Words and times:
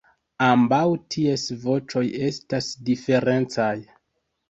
Ambaŭ 0.45 0.79
ties 1.17 1.45
voĉoj 1.67 2.05
estas 2.31 2.73
diferencaj. 2.91 3.73